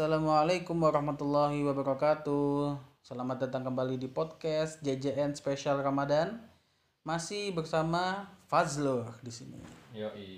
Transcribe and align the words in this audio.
Assalamualaikum 0.00 0.80
warahmatullahi 0.80 1.60
wabarakatuh. 1.60 2.72
Selamat 3.04 3.44
datang 3.44 3.68
kembali 3.68 4.00
di 4.00 4.08
podcast 4.08 4.80
JJN 4.80 5.36
Spesial 5.36 5.76
Ramadan. 5.76 6.40
Masih 7.04 7.52
bersama 7.52 8.24
Fazlur 8.48 9.12
di 9.20 9.28
sini. 9.28 9.60
Yoi. 9.92 10.32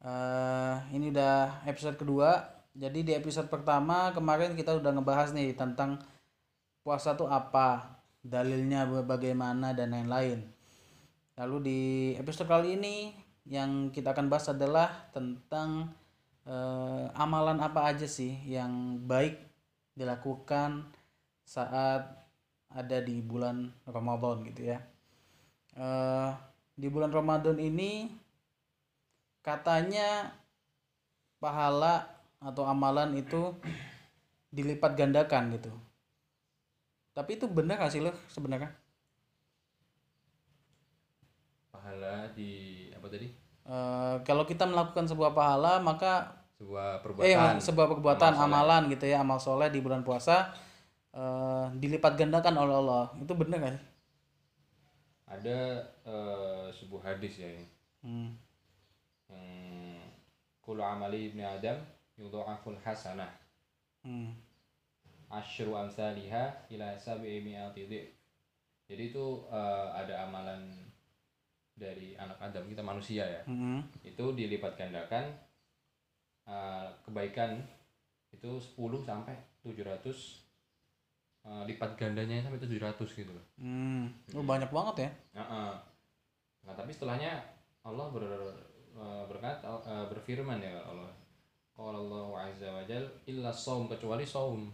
Eh, 0.00 0.74
ini 0.96 1.12
udah 1.12 1.68
episode 1.68 2.00
kedua. 2.00 2.40
Jadi 2.72 3.04
di 3.04 3.12
episode 3.12 3.52
pertama 3.52 4.08
kemarin 4.16 4.56
kita 4.56 4.80
udah 4.80 4.96
ngebahas 4.96 5.36
nih 5.36 5.52
tentang 5.52 6.00
puasa 6.80 7.12
tuh 7.12 7.28
apa, 7.28 8.00
dalilnya 8.24 8.88
bagaimana 9.04 9.76
dan 9.76 9.92
lain-lain. 9.92 10.48
Lalu 11.36 11.56
di 11.60 11.80
episode 12.16 12.48
kali 12.48 12.80
ini 12.80 13.12
yang 13.44 13.92
kita 13.92 14.16
akan 14.16 14.32
bahas 14.32 14.48
adalah 14.48 15.12
tentang 15.12 15.92
eh, 16.48 17.04
amalan 17.12 17.60
apa 17.60 17.92
aja 17.92 18.08
sih 18.08 18.32
yang 18.48 19.04
baik 19.04 19.36
dilakukan 19.92 20.88
saat 21.44 22.08
ada 22.68 22.98
di 23.04 23.20
bulan 23.20 23.68
Ramadan 23.84 24.44
gitu 24.48 24.72
ya. 24.72 24.80
Eh, 25.76 26.30
di 26.78 26.88
bulan 26.88 27.12
Ramadan 27.12 27.60
ini 27.60 28.08
katanya 29.44 30.32
pahala 31.38 32.06
atau 32.38 32.64
amalan 32.64 33.14
itu 33.18 33.54
dilipat 34.48 34.96
gandakan 34.96 35.54
gitu. 35.58 35.72
Tapi 37.12 37.34
itu 37.34 37.50
benar 37.50 37.82
gak 37.82 37.92
sih 37.92 37.98
lo 37.98 38.14
sebenarnya? 38.30 38.70
Pahala 41.74 42.30
di 42.32 42.86
apa 42.94 43.06
tadi? 43.10 43.28
Eh, 43.68 44.16
kalau 44.24 44.48
kita 44.48 44.64
melakukan 44.64 45.04
sebuah 45.04 45.36
pahala 45.36 45.82
maka 45.82 46.37
Sebuah 46.58 46.98
eh 46.98 47.02
perbuatan. 47.06 47.54
sebuah 47.62 47.86
perbuatan 47.86 48.32
amal 48.34 48.42
soleh. 48.42 48.50
amalan 48.50 48.82
gitu 48.90 49.04
ya 49.06 49.22
amal 49.22 49.38
soleh 49.38 49.68
di 49.70 49.78
bulan 49.78 50.02
puasa 50.02 50.50
eh, 51.14 51.66
dilipat 51.78 52.18
gandakan 52.18 52.54
oleh 52.58 52.74
Allah 52.74 53.04
itu 53.14 53.32
benar 53.32 53.62
sih? 53.62 53.82
Ada 55.28 55.58
eh, 56.02 56.66
sebuah 56.72 57.14
hadis 57.14 57.38
ya 57.38 57.48
ini. 57.52 57.66
Hmm. 58.02 58.30
Yang 59.28 59.48
kullu 60.64 60.80
amali 60.82 61.30
ibni 61.30 61.44
Adam 61.44 61.78
yudha'aful 62.16 62.76
hasanah 62.82 63.30
Hmm. 63.98 64.30
asyru 65.28 65.74
amsalihah 65.74 66.54
ila 66.70 66.94
sab'i 66.96 67.42
mi'ati. 67.42 67.84
Jadi 68.88 69.02
itu 69.12 69.26
eh, 69.52 69.86
ada 69.92 70.24
amalan 70.24 70.64
dari 71.76 72.14
anak 72.18 72.38
Adam 72.40 72.64
kita 72.66 72.80
manusia 72.82 73.22
ya. 73.26 73.42
Hmm. 73.44 73.84
Itu 74.00 74.32
dilipat 74.32 74.74
gandakan 74.74 75.28
eh, 75.28 75.47
kebaikan 77.08 77.56
itu 78.28 78.60
10 78.60 78.76
sampai 79.08 79.34
700 79.64 80.04
eh, 81.48 81.62
lipat 81.72 81.96
gandanya 81.96 82.44
sampai 82.44 82.60
700 82.60 83.00
gitu 83.08 83.32
loh. 83.32 83.46
Hmm. 83.56 84.12
Oh, 84.36 84.44
banyak 84.44 84.68
banget 84.68 85.08
ya. 85.08 85.10
Heeh. 85.40 85.72
Nah, 86.68 86.74
tapi 86.76 86.92
setelahnya 86.92 87.40
Allah 87.80 88.06
ber, 88.12 88.24
eh, 88.92 89.24
berkata 89.24 89.80
eh, 89.88 90.06
berfirman 90.12 90.60
ya 90.60 90.76
Allah. 90.84 91.12
Qala 91.78 91.94
Allah 91.94 92.50
azza 92.50 92.66
wa 92.74 92.82
jal 92.82 93.06
illa 93.24 93.54
saum 93.54 93.86
kecuali 93.86 94.26
saum. 94.26 94.66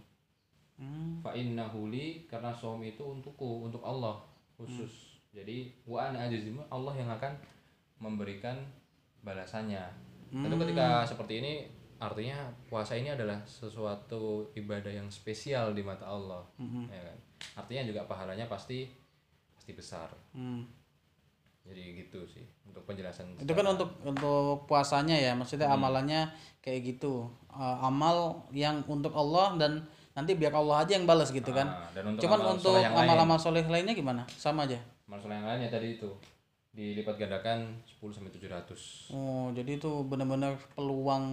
Hmm. 0.74 1.20
Fa 1.22 1.36
innahu 1.36 1.92
li 1.92 2.26
karena 2.26 2.50
saum 2.50 2.80
itu 2.82 3.04
untukku, 3.04 3.68
untuk 3.68 3.84
Allah 3.84 4.18
khusus. 4.56 5.20
Jadi 5.30 5.84
wa 5.84 6.00
ana 6.10 6.24
ajzim 6.26 6.58
Allah 6.72 6.94
yang 6.96 7.12
akan 7.12 7.36
memberikan 8.00 8.56
balasannya. 9.20 9.84
Tentu 10.34 10.56
ketika 10.66 11.06
seperti 11.06 11.44
ini 11.44 11.52
artinya 11.98 12.50
puasa 12.66 12.98
ini 12.98 13.12
adalah 13.12 13.40
sesuatu 13.46 14.50
ibadah 14.54 14.90
yang 14.90 15.08
spesial 15.10 15.72
di 15.72 15.82
mata 15.82 16.06
Allah. 16.08 16.42
Ya 16.90 17.02
kan? 17.02 17.18
Artinya 17.64 17.82
juga 17.86 18.00
pahalanya 18.04 18.46
pasti 18.50 18.88
pasti 19.54 19.72
besar. 19.72 20.12
Hmm. 20.36 20.66
jadi 21.64 21.96
gitu 21.96 22.28
sih 22.28 22.44
untuk 22.68 22.84
penjelasan 22.84 23.40
Itu 23.40 23.56
kan 23.56 23.64
untuk 23.64 23.96
untuk 24.04 24.68
puasanya 24.68 25.16
ya, 25.16 25.32
maksudnya 25.32 25.72
amalannya 25.72 26.28
kayak 26.60 26.92
gitu. 26.92 27.24
Eh, 27.48 27.76
amal 27.80 28.44
yang 28.52 28.84
untuk 28.84 29.16
Allah 29.16 29.56
dan 29.56 29.88
nanti 30.12 30.36
biar 30.36 30.52
Allah 30.52 30.84
aja 30.84 30.92
yang 31.00 31.08
balas 31.08 31.32
gitu 31.32 31.56
kan. 31.56 31.64
Ah, 31.64 31.88
dan 31.96 32.12
untuk 32.12 32.20
Cuman 32.28 32.44
amal 32.44 32.52
untuk 32.60 32.76
amal-amal 32.76 33.38
soleh 33.40 33.64
lainnya 33.64 33.96
gimana? 33.96 34.28
Sama 34.36 34.68
aja. 34.68 34.76
amal 35.08 35.16
soleh 35.16 35.40
yang 35.40 35.48
lainnya 35.48 35.72
tadi 35.72 35.96
itu 35.96 36.12
dilipat 36.74 37.14
gandakan 37.16 37.78
10 37.86 38.10
sampai 38.10 38.34
700 38.34 39.14
Oh, 39.14 39.54
jadi 39.54 39.78
itu 39.78 39.90
benar-benar 40.02 40.58
peluang 40.74 41.24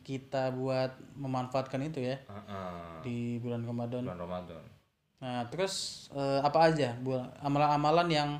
kita 0.00 0.52
buat 0.52 0.92
memanfaatkan 1.16 1.80
itu 1.82 2.04
ya 2.04 2.20
Ah, 2.28 2.44
ah, 2.44 3.00
di 3.00 3.40
bulan 3.40 3.64
Ramadan. 3.64 4.04
bulan 4.04 4.20
Ramadan 4.20 4.62
Nah, 5.20 5.44
terus 5.48 6.08
eh, 6.12 6.40
apa 6.40 6.68
aja 6.68 6.96
amalan-amalan 7.40 8.08
yang 8.08 8.30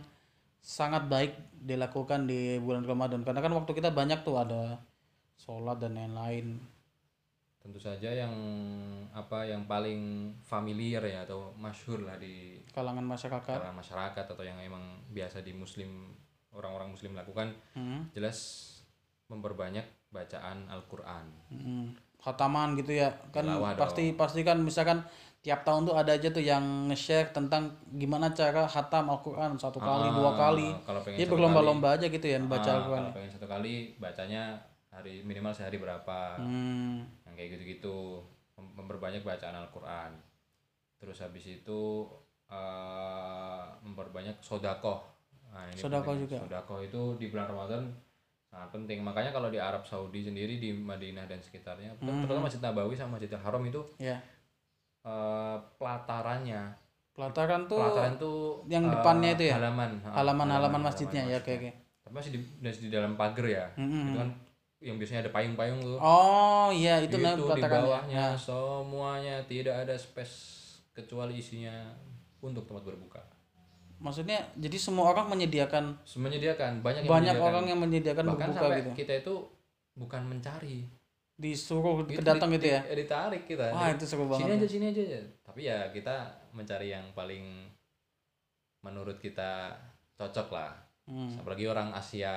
sangat 0.57 1.05
baik 1.07 1.33
dilakukan 1.55 2.25
di 2.25 2.57
bulan 2.57 2.85
Ramadan? 2.85 3.21
Karena 3.21 3.41
kan 3.41 3.53
waktu 3.53 3.73
kita 3.73 3.93
banyak 3.93 4.21
tuh 4.21 4.37
ada 4.37 4.81
sholat 5.37 5.77
dan 5.77 5.97
lain-lain. 5.97 6.57
tentu 7.61 7.77
saja 7.77 8.09
yang 8.09 8.33
apa 9.13 9.45
yang 9.45 9.69
paling 9.69 10.33
familiar 10.41 11.05
ya 11.05 11.29
atau 11.29 11.53
masyhur 11.53 12.09
lah 12.09 12.17
di 12.17 12.57
Kalangan 12.73 13.05
masyarakat. 13.05 13.53
kalangan 13.53 13.77
masyarakat 13.77 14.25
atau 14.33 14.41
yang 14.41 14.57
emang 14.57 14.81
biasa 15.13 15.45
di 15.45 15.53
muslim 15.53 16.09
orang-orang 16.53 16.91
muslim 16.91 17.13
lakukan 17.13 17.55
Hmm, 17.73 18.11
jelas 18.11 18.67
memperbanyak 19.27 19.85
bacaan 20.09 20.67
Al-Qur'an 20.67 21.27
hmm. 21.49 21.87
Khataman 22.21 22.77
gitu 22.77 23.01
ya. 23.01 23.09
Kan 23.33 23.49
pasti 23.75 24.13
pasti 24.13 24.45
kan 24.45 24.61
misalkan 24.61 25.01
tiap 25.41 25.65
tahun 25.65 25.89
tuh 25.89 25.97
ada 25.97 26.13
aja 26.13 26.29
tuh 26.29 26.45
yang 26.45 26.61
nge-share 26.87 27.33
tentang 27.33 27.73
gimana 27.91 28.29
cara 28.31 28.69
khatam 28.69 29.09
Al-Qur'an 29.09 29.57
satu 29.57 29.81
kali, 29.81 30.05
dua 30.13 30.37
kali. 30.37 30.69
Ah, 30.69 30.85
kalau 30.85 31.01
pengen 31.01 31.17
Jadi 31.17 31.31
berlomba-lomba 31.33 31.97
aja 31.97 32.07
gitu 32.07 32.27
ya 32.27 32.37
baca 32.39 32.61
Ah, 32.63 32.77
Al-Qur'an. 32.77 33.01
kalau 33.03 33.17
pengen 33.17 33.31
satu 33.33 33.47
kali 33.47 33.73
bacanya 33.97 34.61
hari 34.91 35.23
minimal 35.23 35.55
sehari 35.55 35.79
berapa 35.79 36.37
Hmm. 36.37 37.07
yang 37.25 37.35
kayak 37.35 37.57
gitu-gitu 37.57 38.21
Mem- 38.59 38.75
memperbanyak 38.77 39.23
bacaan 39.23 39.57
Al-Quran 39.57 40.13
terus 40.99 41.25
habis 41.25 41.47
itu 41.47 42.05
eh, 42.51 43.63
memperbanyak 43.81 44.37
sodakoh 44.41 45.07
nah, 45.51 45.67
ini 45.67 45.77
Sodakoh 45.77 46.13
penting. 46.13 46.23
juga. 46.25 46.37
sodakoh 46.41 46.79
itu 46.81 47.01
di 47.17 47.27
bulan 47.27 47.47
Ramadan 47.47 47.83
sangat 48.45 48.71
penting 48.73 48.99
makanya 49.01 49.31
kalau 49.31 49.47
di 49.47 49.59
Arab 49.59 49.83
Saudi 49.83 50.21
sendiri 50.21 50.57
di 50.57 50.71
Madinah 50.73 51.25
dan 51.25 51.39
sekitarnya 51.39 51.95
Hmm. 51.97 52.21
terutama 52.21 52.47
Masjid 52.47 52.59
Nabawi 52.59 52.95
sama 52.95 53.15
Masjidil 53.15 53.39
Haram 53.39 53.63
itu 53.63 53.79
Ya. 53.97 54.19
eh, 55.03 55.57
pelatarannya 55.77 56.75
Pelataran 57.11 57.67
tuh 57.67 57.77
pelataran 57.77 58.15
tuh 58.17 58.39
yang 58.67 58.85
eh, 58.85 58.93
depannya 58.93 59.31
itu 59.35 59.45
ya? 59.45 59.55
halaman 59.57 59.91
ha, 60.01 60.09
halaman-halaman 60.15 60.81
masjidnya 60.81 61.23
ya 61.27 61.39
kayak 61.39 61.61
kayak. 61.65 61.77
tapi 62.01 62.13
masih 62.13 62.31
di, 62.31 62.39
masih 62.59 62.83
di 62.87 62.91
dalam 62.91 63.15
pagar 63.15 63.45
ya 63.45 63.67
itu 63.77 64.15
kan 64.17 64.31
yang 64.81 64.97
biasanya 64.97 65.21
ada 65.23 65.31
payung-payung 65.31 65.79
tuh 65.79 65.99
Oh 66.01 66.73
iya 66.73 66.97
itu 66.99 67.13
itu 67.13 67.21
di 67.21 67.43
pelataran 67.45 67.69
ya. 67.69 67.83
bawahnya 67.83 68.25
semuanya 68.35 69.37
tidak 69.45 69.75
ada 69.79 69.95
space 69.95 70.35
kecuali 70.91 71.37
isinya 71.37 71.93
untuk 72.41 72.65
tempat 72.65 72.83
berbuka 72.85 73.21
Maksudnya 74.01 74.49
jadi 74.57 74.77
semua 74.77 75.13
orang 75.13 75.29
menyediakan 75.29 76.01
menyediakan 76.11 76.81
banyak 76.81 77.05
yang 77.05 77.11
banyak 77.11 77.21
menyediakan. 77.31 77.47
orang 77.47 77.65
yang 77.69 77.79
menyediakan 77.79 78.25
bahkan 78.27 78.41
berbuka 78.49 78.59
sampai 78.59 78.79
gitu. 78.81 78.91
kita 78.97 79.13
itu 79.19 79.35
bukan 79.95 80.23
mencari 80.27 80.79
Disuruh 81.37 82.05
Itu 82.05 82.21
kedatang 82.21 82.49
di- 82.49 82.57
gitu 82.57 82.67
ya. 82.71 82.81
di- 82.83 82.97
ditarik 82.99 83.43
kita 83.45 83.73
Wah, 83.73 83.89
itu 83.89 84.05
seru 84.05 84.25
sini 84.27 84.33
banget. 84.45 84.57
aja 84.57 84.67
sini 84.67 84.85
aja 84.91 85.03
tapi 85.43 85.61
ya 85.63 85.89
kita 85.91 86.17
mencari 86.51 86.89
yang 86.91 87.05
paling 87.13 87.65
menurut 88.81 89.17
kita 89.17 89.77
cocok 90.15 90.49
lah 90.51 90.73
Hmm. 91.03 91.27
apalagi 91.35 91.67
orang 91.67 91.91
Asia 91.91 92.31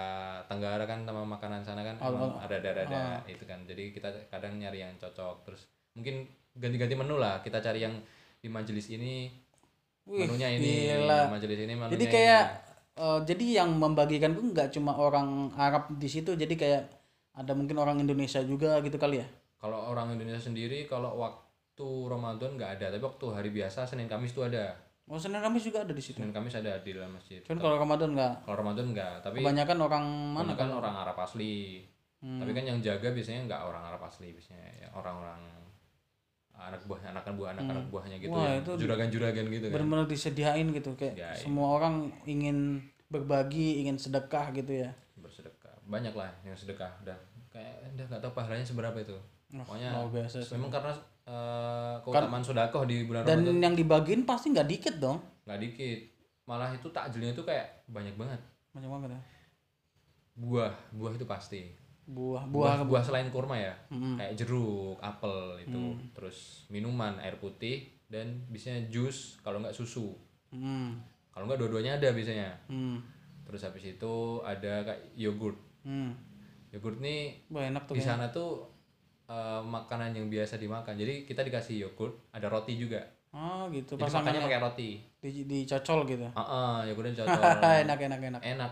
Tenggara 0.43 0.81
kan 0.83 1.05
sama 1.05 1.21
makanan 1.21 1.61
sana 1.61 1.85
kan 1.85 1.93
Oh, 1.99 2.09
emang 2.09 2.33
oh. 2.33 2.41
ada 2.41 2.57
ada 2.57 2.73
ada 2.73 3.01
itu 3.23 3.43
kan 3.43 3.61
jadi 3.63 3.93
kita 3.93 4.09
kadang 4.27 4.57
nyari 4.57 4.81
yang 4.81 4.97
cocok 4.97 5.45
terus 5.45 5.61
mungkin 5.93 6.25
ganti-ganti 6.51 6.97
menu 6.97 7.15
lah 7.15 7.37
kita 7.39 7.61
cari 7.61 7.85
yang 7.85 7.93
di 8.35 8.49
majelis 8.49 8.89
ini 8.89 9.29
Wih, 10.05 10.23
menunya 10.23 10.49
ini 10.51 10.71
gila. 10.91 11.29
majelis 11.29 11.57
ini 11.57 11.73
menunya 11.73 11.93
Jadi 11.93 12.05
ini. 12.05 12.13
kayak 12.13 12.43
eh, 12.93 13.19
jadi 13.23 13.45
yang 13.57 13.69
membagikan 13.73 14.31
tuh 14.31 14.43
nggak 14.45 14.69
cuma 14.69 14.91
orang 14.93 15.27
Arab 15.53 15.89
di 15.93 16.05
situ, 16.05 16.33
jadi 16.33 16.51
kayak 16.53 16.81
ada 17.33 17.51
mungkin 17.51 17.75
orang 17.75 17.97
Indonesia 17.97 18.39
juga 18.41 18.77
gitu 18.79 18.95
kali 18.95 19.17
ya. 19.17 19.27
kalau 19.55 19.79
orang 19.87 20.11
Indonesia 20.11 20.43
sendiri 20.43 20.83
kalau 20.83 21.15
waktu 21.17 21.87
Ramadan 22.05 22.53
nggak 22.53 22.71
ada 22.77 22.91
tapi 22.91 23.01
waktu 23.01 23.25
hari 23.29 23.49
biasa 23.49 23.83
Senin 23.83 24.05
Kamis 24.05 24.31
tuh 24.31 24.45
ada 24.45 24.75
Oh, 25.03 25.15
Senin 25.15 25.39
Kamis 25.39 25.63
juga 25.63 25.81
ada 25.81 25.91
di 25.91 25.99
situ. 25.99 26.15
Senin 26.15 26.31
Kamis 26.31 26.53
ada 26.53 26.77
di 26.77 26.91
dalam 26.91 27.11
masjid 27.11 27.39
Cuman 27.41 27.59
kalau 27.59 27.75
Ramadan 27.77 28.11
nggak. 28.11 28.33
kalau 28.43 28.55
Ramadan 28.57 28.85
nggak 28.89 29.13
tapi 29.19 29.39
Kebanyakan 29.39 29.77
orang 29.81 30.05
mana 30.31 30.51
kan 30.53 30.69
orang 30.69 30.95
Arab 30.97 31.15
asli 31.17 31.83
Hmm. 32.19 32.39
tapi 32.39 32.51
kan 32.51 32.63
yang 32.63 32.79
jaga 32.79 33.11
biasanya 33.11 33.43
nggak 33.45 33.61
orang 33.65 33.83
Arab 33.85 33.99
asli 34.01 34.31
biasanya 34.31 34.63
ya 34.77 34.87
orang-orang 34.93 35.43
anak 36.55 36.81
buah 36.83 36.99
anak 37.03 37.23
buah 37.29 37.49
anak 37.51 37.63
anak 37.65 37.85
buahnya 37.89 38.17
gitu 38.17 38.29
Hmm. 38.29 38.39
Wah, 38.39 38.47
ya. 38.47 38.61
itu 38.61 38.71
juragan-juragan 38.79 39.45
gitu 39.47 39.65
kan. 39.65 39.73
benar-benar 39.73 40.05
disediain 40.05 40.67
gitu 40.69 40.91
kayak 40.93 41.13
Disediain. 41.13 41.39
semua 41.39 41.67
orang 41.73 41.95
ingin 42.23 42.57
berbagi, 43.05 43.79
ingin 43.79 43.95
sedekah 43.95 44.49
gitu 44.51 44.73
ya. 44.79 44.89
bersedekah. 45.15 45.73
Banyak 45.83 46.13
lah 46.13 46.31
yang 46.41 46.53
sedekah. 46.53 46.89
Udah 46.99 47.17
kayak 47.49 47.93
udah 47.93 48.05
nggak 48.07 48.21
tahu 48.21 48.33
pahalanya 48.33 48.63
seberapa 48.63 48.97
itu. 48.97 49.17
Pokoknya 49.51 49.89
luar 49.93 50.09
biasa 50.11 50.37
sih. 50.39 50.53
memang 50.53 50.71
karena 50.71 50.93
eh, 51.23 51.93
keutamaan 52.01 52.41
sodakoh 52.41 52.83
di 52.83 53.03
bulan 53.03 53.21
dan 53.21 53.39
Ramadan. 53.39 53.61
yang 53.61 53.75
dibagiin 53.75 54.21
pasti 54.23 54.49
nggak 54.49 54.65
dikit 54.67 54.95
dong. 54.97 55.21
Nggak 55.43 55.59
dikit. 55.61 55.99
Malah 56.43 56.69
itu 56.71 56.87
takjilnya 56.87 57.31
itu 57.31 57.41
kayak 57.41 57.85
banyak 57.85 58.13
banget. 58.13 58.39
Banyak 58.71 58.89
banget 58.89 59.09
ya. 59.11 59.21
Buah. 60.35 60.73
Buah 60.91 61.13
itu 61.13 61.25
pasti 61.25 61.61
buah 62.03 62.43
buah 62.51 62.83
buah. 62.83 62.87
buah 62.87 63.03
selain 63.03 63.31
kurma 63.31 63.55
ya. 63.55 63.73
Mm-mm. 63.91 64.19
kayak 64.19 64.33
jeruk 64.35 64.99
apel 64.99 65.59
itu. 65.63 65.79
Hmm. 65.79 66.11
terus 66.11 66.67
minuman 66.67 67.15
air 67.23 67.39
putih 67.39 67.87
dan 68.11 68.43
biasanya 68.51 68.91
jus 68.91 69.39
kalau 69.39 69.63
nggak 69.63 69.75
susu. 69.75 70.11
Hmm 70.51 70.99
kalau 71.33 71.49
nggak 71.49 71.59
dua-duanya 71.63 71.97
ada 71.97 72.11
biasanya. 72.11 72.51
Hmm 72.67 72.99
terus 73.43 73.63
habis 73.67 73.83
itu 73.83 74.39
ada 74.43 74.87
kayak 74.87 75.01
yogurt. 75.15 75.59
Hmm 75.83 76.15
yogurt 76.73 76.97
nih 76.97 77.37
Wah, 77.53 77.69
enak 77.69 77.85
tuh 77.85 77.93
di 77.93 78.01
sana 78.01 78.33
tuh 78.33 78.65
eh, 79.29 79.61
makanan 79.63 80.11
yang 80.11 80.27
biasa 80.27 80.59
dimakan. 80.59 80.99
Jadi 80.99 81.23
kita 81.23 81.45
dikasih 81.45 81.87
yogurt 81.87 82.33
ada 82.35 82.51
roti 82.51 82.75
juga. 82.75 82.99
Oh 83.33 83.65
gitu. 83.73 83.97
Jadi 83.97 84.13
makannya 84.13 84.41
pakai 84.45 84.61
roti. 84.61 84.89
di, 85.23 85.47
dicocol 85.49 86.05
gitu. 86.05 86.27
Ah 86.37 86.43
ah, 86.43 86.75
yogurtnya 86.85 87.17
cocok 87.25 87.41
enak 87.65 87.97
enak 87.97 88.19
enak. 88.19 88.41
Enak. 88.45 88.71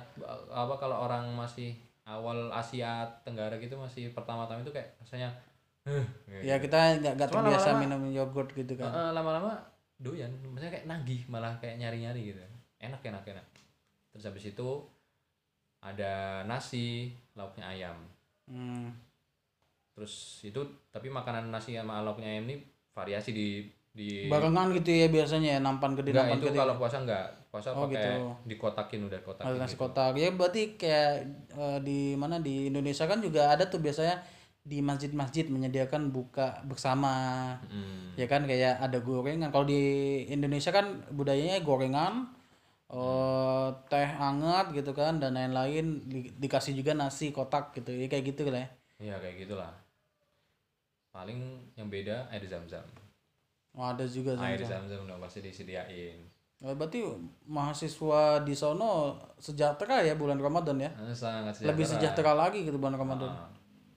Apa 0.53 0.77
kalau 0.77 1.07
orang 1.09 1.33
masih 1.33 1.73
awal 2.11 2.51
Asia 2.51 3.07
Tenggara 3.23 3.55
gitu 3.57 3.79
masih 3.79 4.11
pertama-tama 4.11 4.59
itu 4.61 4.71
kayak 4.71 4.99
rasanya 4.99 5.29
gitu. 5.81 6.45
ya 6.45 6.61
kita 6.61 7.01
nggak 7.01 7.29
terbiasa 7.29 7.73
lama-lama- 7.73 7.81
minum 7.81 8.01
yogurt 8.11 8.53
gitu 8.53 8.77
kan. 8.77 8.91
Heeh, 8.91 9.09
lama-lama 9.15 9.57
doyan 9.97 10.29
maksudnya 10.45 10.73
kayak 10.73 10.85
nagih 10.85 11.21
malah 11.25 11.53
kayak 11.57 11.81
nyari-nyari 11.81 12.33
gitu. 12.33 12.39
Enak 12.77 13.01
enak 13.01 13.23
enak. 13.25 13.45
Terus 14.13 14.27
habis 14.27 14.45
itu 14.51 14.69
ada 15.81 16.45
nasi 16.45 17.09
lauknya 17.33 17.65
ayam. 17.67 17.97
Hmm. 18.45 18.91
terus 19.91 20.39
itu 20.41 20.57
tapi 20.89 21.11
makanan 21.11 21.51
nasi 21.51 21.75
sama 21.75 21.99
lauknya 22.01 22.25
ayam 22.25 22.47
ini 22.47 22.63
variasi 22.95 23.35
di 23.35 23.67
di 23.91 24.31
barengan 24.31 24.71
gitu 24.71 24.87
ya 24.87 25.07
biasanya 25.11 25.49
ya 25.55 25.59
nampan 25.59 25.99
gede 25.99 26.15
enggak 26.15 26.25
nampan 26.31 26.39
itu 26.39 26.47
gede 26.47 26.59
kalau 26.63 26.75
puasa 26.79 26.97
enggak 27.03 27.27
puasa 27.51 27.75
Oh, 27.75 27.83
pakai 27.85 27.99
gitu. 27.99 28.13
dikotakin 28.47 29.01
udah 29.05 29.19
kotakin 29.21 29.59
nasi 29.59 29.75
gitu. 29.75 29.83
kotak 29.83 30.15
ya 30.15 30.31
berarti 30.31 30.79
kayak 30.79 31.11
eh, 31.51 31.79
di 31.83 32.15
mana 32.15 32.39
di 32.39 32.71
Indonesia 32.71 33.03
kan 33.03 33.19
juga 33.19 33.51
ada 33.51 33.67
tuh 33.67 33.77
biasanya 33.77 34.23
di 34.61 34.79
masjid-masjid 34.79 35.45
menyediakan 35.45 36.09
buka 36.09 36.63
bersama 36.63 37.11
Mm. 37.67 38.15
ya 38.15 38.25
kan 38.25 38.45
kayak 38.45 38.79
ada 38.79 38.97
gorengan 38.99 39.51
kalau 39.51 39.65
di 39.65 39.81
Indonesia 40.25 40.71
kan 40.71 41.03
budayanya 41.11 41.59
gorengan 41.59 42.31
eh, 42.87 43.67
teh 43.85 44.07
hangat 44.11 44.71
gitu 44.71 44.91
kan 44.91 45.19
dan 45.19 45.35
lain-lain 45.35 45.99
Di- 46.05 46.31
dikasih 46.37 46.71
juga 46.73 46.91
nasi 46.93 47.31
kotak 47.31 47.75
gitu 47.75 47.91
ya 47.91 48.07
kayak 48.07 48.31
gitu 48.31 48.47
lah 48.47 48.63
ya 48.63 48.69
Iya 49.01 49.15
kayak 49.17 49.35
gitulah. 49.41 49.73
Paling 51.11 51.39
yang 51.75 51.89
beda 51.89 52.29
air 52.29 52.45
zam-zam. 52.45 52.85
oh, 53.73 53.83
ada 53.83 54.05
juga 54.05 54.35
Air 54.37 54.61
Zam-Zam. 54.61 54.87
zam-zam 54.87 54.99
udah 55.03 55.17
pasti 55.19 55.39
disediain. 55.41 56.21
Oh, 56.61 56.71
berarti 56.71 57.01
mahasiswa 57.45 58.21
di 58.39 58.53
sono 58.53 59.17
sejahtera 59.35 59.99
ya 59.99 60.13
bulan 60.13 60.37
Ramadan 60.37 60.77
ya 60.77 60.89
Nah, 60.91 61.09
sangat 61.09 61.57
lebih 61.59 61.81
sejahtera. 61.81 62.13
sejahtera 62.13 62.31
lagi 62.37 62.61
gitu 62.61 62.77
bulan 62.77 62.93
Ramadan 62.95 63.29
Ah. 63.29 63.49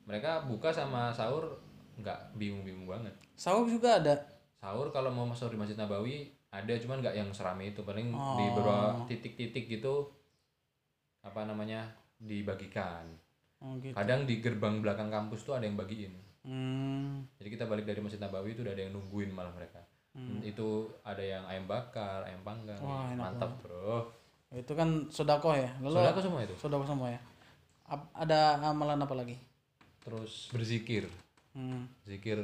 mereka 0.04 0.42
buka 0.42 0.68
sama 0.68 1.08
sahur 1.10 1.60
nggak 1.94 2.34
bingung-bingung 2.34 2.84
banget. 2.86 3.12
sahur 3.34 3.64
juga 3.64 3.98
ada 3.98 4.16
Sahur 4.56 4.88
kalau 4.88 5.08
mau 5.08 5.24
masuk 5.24 5.52
di 5.52 5.60
Masjid 5.60 5.76
Nabawi 5.76 6.24
ada 6.48 6.72
cuman 6.74 6.98
nggak 6.98 7.12
yang 7.14 7.28
serame 7.30 7.68
itu 7.68 7.82
paling 7.82 8.08
di 8.08 8.16
Oh. 8.16 8.48
beberapa 8.50 9.04
titik-titik 9.04 9.68
gitu 9.70 10.08
apa 11.20 11.44
namanya 11.44 11.84
dibagikan. 12.16 13.04
oh, 13.58 13.76
gitu. 13.78 13.92
Kadang 13.92 14.24
di 14.24 14.40
gerbang 14.40 14.78
belakang 14.78 15.08
kampus 15.08 15.40
tuh 15.42 15.52
ada 15.52 15.64
yang 15.64 15.72
bagiin. 15.74 16.16
Hmm. 16.42 17.24
Jadi 17.34 17.48
kita 17.50 17.64
balik 17.64 17.84
dari 17.84 17.96
Masjid 17.98 18.16
Nabawi 18.18 18.52
itu 18.52 18.60
udah 18.60 18.72
ada 18.72 18.82
yang 18.82 18.92
nungguin 18.92 19.28
malah 19.30 19.48
mereka. 19.50 19.80
Itu 20.40 20.68
ada 21.02 21.18
yang 21.18 21.42
ayam 21.44 21.66
bakar, 21.66 22.22
ayam 22.22 22.38
panggang. 22.40 22.78
Hmm. 22.78 22.86
Wah, 22.86 23.06
enak 23.10 23.18
Mantap, 23.34 23.50
Bro. 23.60 24.14
itu 24.54 24.70
kan 24.72 25.10
sodako 25.10 25.50
ya 25.50 25.66
lalu 25.82 25.98
Saudara 25.98 26.20
semua 26.22 26.40
itu. 26.40 26.54
sodako 26.54 26.86
semua 26.86 27.08
ya 27.10 27.18
Ap- 27.84 28.14
ada 28.14 28.62
amalan 28.62 29.02
apa 29.02 29.10
lagi 29.12 29.34
Terus 29.98 30.46
berzikir. 30.48 31.10
hmm. 31.52 32.06
Zikir 32.06 32.38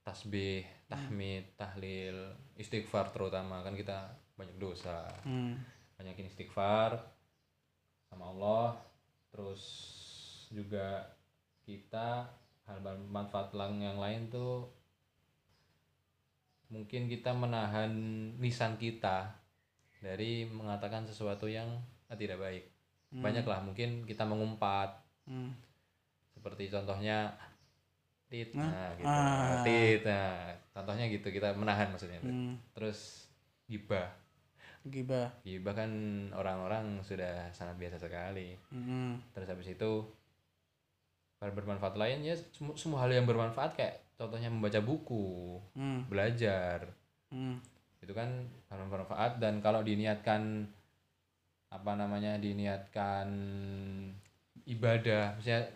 tasbih, 0.00 0.64
tahmid, 0.88 1.44
tahlil, 1.54 2.32
istighfar 2.56 3.12
terutama 3.12 3.60
kan 3.60 3.76
kita 3.76 4.08
banyak 4.34 4.56
dosa. 4.56 5.04
Hmm. 5.20 5.60
Banyakin 6.00 6.26
istighfar 6.26 6.96
sama 8.08 8.32
Allah. 8.32 8.80
Terus 9.28 9.62
juga 10.48 11.04
kita 11.62 12.24
hal 12.64 12.78
bermanfaat 12.80 13.52
lang 13.52 13.78
yang 13.78 14.00
lain 14.00 14.26
tuh 14.26 14.64
mungkin 16.70 17.06
kita 17.06 17.30
menahan 17.30 17.90
lisan 18.38 18.78
kita 18.78 19.26
dari 19.98 20.46
mengatakan 20.46 21.04
sesuatu 21.04 21.44
yang 21.44 21.66
tidak 22.14 22.38
baik. 22.38 22.64
Banyaklah 23.10 23.60
mungkin 23.60 24.06
kita 24.06 24.22
mengumpat 24.22 25.02
Hmm. 25.26 25.50
seperti 26.30 26.70
contohnya 26.70 27.30
tit 28.26 28.54
Hah? 28.54 28.66
nah 28.66 28.88
gitu 28.94 29.06
Ah. 29.06 29.62
tit 29.62 30.00
nah 30.02 30.50
contohnya 30.70 31.06
gitu 31.06 31.26
kita 31.28 31.52
menahan 31.52 31.90
maksudnya 31.90 32.22
Hmm. 32.22 32.54
terus 32.72 33.26
gibah 33.66 34.06
gibah 34.82 35.28
gibah 35.44 35.74
kan 35.76 35.90
orang-orang 36.32 37.02
sudah 37.04 37.50
sangat 37.52 37.76
biasa 37.76 37.98
sekali 38.00 38.54
Hmm. 38.70 39.18
terus 39.34 39.50
habis 39.50 39.68
itu 39.70 39.90
hal 41.40 41.56
bermanfaat 41.56 41.96
lain 41.96 42.20
ya 42.20 42.36
semua, 42.52 42.76
semua 42.76 43.00
hal 43.02 43.10
yang 43.10 43.24
bermanfaat 43.24 43.72
kayak 43.72 43.96
contohnya 44.20 44.52
membaca 44.52 44.76
buku 44.84 45.56
Hmm. 45.72 46.04
belajar 46.06 46.84
Hmm. 47.32 47.56
itu 48.04 48.12
kan 48.12 48.28
hal 48.68 48.78
bermanfaat 48.84 49.40
dan 49.40 49.64
kalau 49.64 49.80
diniatkan 49.80 50.68
apa 51.70 51.92
namanya 51.96 52.36
diniatkan 52.36 53.28
ibadah 54.66 55.38
misalnya 55.38 55.70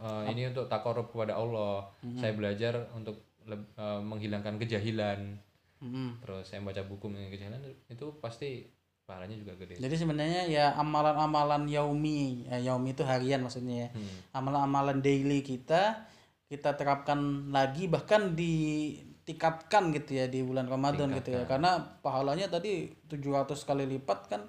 eh, 0.00 0.24
ini 0.32 0.48
untuk 0.48 0.70
takarub 0.70 1.10
kepada 1.12 1.36
Allah 1.36 1.84
saya 2.16 2.32
belajar 2.32 2.88
untuk 2.96 3.20
eh, 3.44 4.00
menghilangkan 4.00 4.56
kejahilan 4.56 5.36
Hmm. 5.82 6.14
terus 6.22 6.46
saya 6.46 6.62
baca 6.62 6.78
buku 6.86 7.10
mengenai 7.10 7.34
kejahilan 7.34 7.58
itu 7.90 8.06
pasti 8.22 8.70
pahalanya 9.02 9.36
juga 9.36 9.52
gede. 9.58 9.76
Jadi 9.82 9.94
sebenarnya 9.98 10.42
ya 10.46 10.66
amalan-amalan 10.78 11.66
yaumi 11.66 12.46
ya, 12.48 12.72
yaumi 12.72 12.94
itu 12.94 13.02
harian 13.02 13.42
maksudnya 13.42 13.86
ya. 13.86 13.88
Hmm. 13.92 14.16
amalan-amalan 14.42 15.02
daily 15.02 15.42
kita 15.42 16.06
kita 16.46 16.76
terapkan 16.76 17.48
lagi 17.48 17.88
bahkan 17.88 18.36
ditingkatkan 18.36 19.88
gitu 19.96 20.20
ya 20.20 20.28
di 20.28 20.44
bulan 20.44 20.68
Ramadan 20.68 21.10
gitu 21.16 21.32
ya. 21.34 21.48
Karena 21.48 21.80
pahalanya 22.00 22.48
tadi 22.52 22.92
700 23.08 23.56
kali 23.64 23.84
lipat 23.88 24.28
kan 24.28 24.42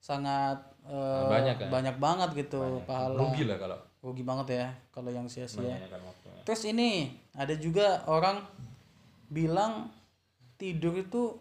sangat 0.00 0.62
eh, 0.88 1.26
Banyak 1.28 1.56
kan? 1.60 1.68
banyak 1.68 1.96
banget 2.00 2.30
gitu 2.46 2.80
pahala. 2.88 3.18
Rugi 3.18 3.44
lah 3.44 3.58
kalau. 3.60 3.78
Rugi 4.00 4.22
banget 4.24 4.46
ya 4.56 4.66
kalau 4.94 5.12
yang 5.12 5.28
sia-sia. 5.28 5.76
Waktu 5.90 6.30
terus 6.48 6.64
ini 6.64 7.12
ada 7.36 7.52
juga 7.52 8.00
orang 8.08 8.40
bilang 9.28 9.92
tidur 10.56 10.96
itu 10.96 11.36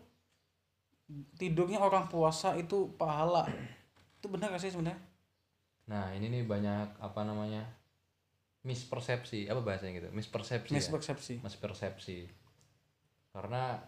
tidurnya 1.37 1.81
orang 1.81 2.05
puasa 2.05 2.53
itu 2.55 2.93
pahala. 2.95 3.49
Itu 4.21 4.29
benar 4.29 4.53
gak 4.53 4.61
sih 4.61 4.73
sebenarnya? 4.73 5.01
Nah 5.89 6.13
ini 6.13 6.29
nih 6.29 6.43
banyak 6.45 7.01
apa 7.01 7.21
namanya 7.25 7.65
mispersepsi. 8.61 9.49
Apa 9.49 9.65
bahasanya 9.65 10.05
gitu? 10.05 10.09
Mispersepsi 10.13 10.73
ya? 10.73 10.77
mispersepsi. 10.77 11.33
Mispersepsi. 11.41 12.17
Karena 13.33 13.81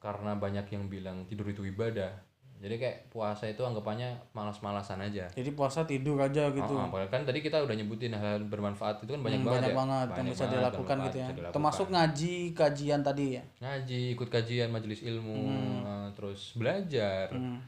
karena 0.00 0.32
banyak 0.34 0.66
yang 0.72 0.88
bilang 0.88 1.28
tidur 1.28 1.52
itu 1.52 1.62
ibadah 1.68 2.29
jadi 2.60 2.76
kayak 2.76 2.96
puasa 3.08 3.48
itu 3.48 3.64
anggapannya 3.64 4.20
malas-malasan 4.30 5.00
aja. 5.00 5.24
Jadi 5.32 5.50
puasa 5.50 5.80
tidur 5.82 6.20
aja 6.20 6.52
gitu. 6.52 6.68
Oh, 6.70 6.86
oh, 6.86 7.00
kan 7.08 7.24
tadi 7.24 7.40
kita 7.40 7.56
udah 7.56 7.72
nyebutin 7.72 8.12
hal 8.12 8.44
bermanfaat 8.44 9.00
itu 9.00 9.10
kan 9.10 9.24
banyak 9.24 9.40
Hmm, 9.40 9.48
banget 9.48 9.56
banyak 9.58 9.72
ya. 9.72 9.78
banget 9.80 9.96
yang 10.04 10.12
Banyak 10.14 10.28
bisa 10.30 10.44
banget 10.44 10.54
dilakukan 10.54 10.96
gitu 10.98 11.08
ya. 11.08 11.24
bisa 11.24 11.32
dilakukan. 11.32 11.56
termasuk 11.56 11.86
ngaji 11.88 12.34
kajian 12.52 13.00
tadi 13.00 13.26
ya? 13.32 13.42
Ngaji 13.58 14.00
ikut 14.12 14.28
kajian 14.28 14.68
majelis 14.68 15.00
ilmu 15.00 15.40
eh, 15.80 16.06
terus 16.12 16.52
belajar. 16.54 17.32
Hmm. 17.32 17.58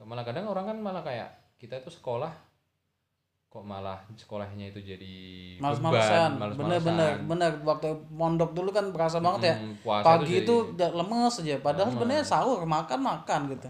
malah 0.00 0.20
kadang 0.22 0.44
orang 0.46 0.64
kan 0.66 0.76
malah 0.76 1.00
kayak 1.00 1.28
kita 1.56 1.76
itu 1.76 1.88
sekolah 1.90 2.32
kok 3.46 3.60
malah 3.60 3.98
sekolahnya 4.14 4.68
itu 4.68 4.80
jadi 4.80 5.16
males-malesan. 5.58 6.38
beban, 6.38 6.54
bener-bener 6.54 7.10
bener 7.20 7.52
waktu 7.60 7.88
mondok 8.08 8.54
dulu 8.54 8.70
kan 8.70 8.88
berasa 8.90 9.18
banget 9.18 9.40
ya 9.46 9.54
Hmm, 9.56 9.74
puasa 9.80 10.04
pagi 10.06 10.34
itu 10.40 10.54
udah 10.70 10.88
lemes 10.94 11.34
aja. 11.36 11.56
Padahal 11.58 11.90
sebenarnya 11.90 12.22
sahur 12.22 12.62
makan 12.62 13.00
makan 13.02 13.40
gitu 13.50 13.68